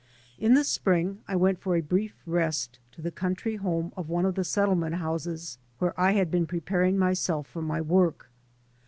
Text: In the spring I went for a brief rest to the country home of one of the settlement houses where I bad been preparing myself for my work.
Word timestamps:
In 0.39 0.55
the 0.55 0.63
spring 0.63 1.19
I 1.27 1.35
went 1.35 1.59
for 1.59 1.75
a 1.75 1.81
brief 1.81 2.15
rest 2.25 2.79
to 2.93 3.03
the 3.03 3.11
country 3.11 3.57
home 3.57 3.93
of 3.95 4.09
one 4.09 4.25
of 4.25 4.33
the 4.33 4.43
settlement 4.43 4.95
houses 4.95 5.59
where 5.77 5.93
I 5.95 6.15
bad 6.15 6.31
been 6.31 6.47
preparing 6.47 6.97
myself 6.97 7.45
for 7.45 7.61
my 7.61 7.81
work. 7.81 8.31